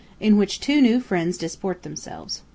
[0.19, 2.41] IN WHICH TWO NEW FRIENDS DISPORT THEMSELVES.